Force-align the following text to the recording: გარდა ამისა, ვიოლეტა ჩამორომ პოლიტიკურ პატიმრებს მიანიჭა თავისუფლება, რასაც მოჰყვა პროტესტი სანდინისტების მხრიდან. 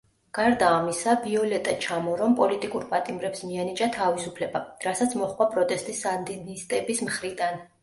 გარდა 0.35 0.69
ამისა, 0.77 1.11
ვიოლეტა 1.25 1.75
ჩამორომ 1.85 2.33
პოლიტიკურ 2.39 2.87
პატიმრებს 2.95 3.45
მიანიჭა 3.51 3.91
თავისუფლება, 3.99 4.65
რასაც 4.89 5.17
მოჰყვა 5.23 5.51
პროტესტი 5.55 5.99
სანდინისტების 6.03 7.07
მხრიდან. 7.13 7.65